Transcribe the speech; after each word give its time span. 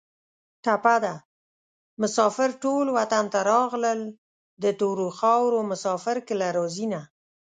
ټپه 0.63 0.95
ده: 1.03 1.15
مسافر 2.01 2.49
ټول 2.63 2.85
وطن 2.97 3.25
ته 3.33 3.39
راغلل 3.51 4.01
د 4.63 4.65
تورو 4.79 5.07
خارو 5.19 5.59
مسافر 5.71 6.17
کله 6.27 6.47
راځینه 6.57 7.01